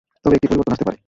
তবে 0.23 0.33
একটি 0.37 0.47
পরিবর্তন 0.49 0.73
আসতে 0.75 0.85
পারে। 0.87 0.97